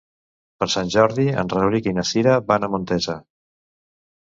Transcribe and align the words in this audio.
Per 0.61 0.67
Sant 0.75 0.89
Jordi 0.95 1.25
en 1.43 1.51
Rauric 1.55 1.91
i 1.91 1.95
na 1.99 2.07
Cira 2.13 2.35
van 2.51 2.67
a 2.67 2.73
Montesa. 2.77 3.21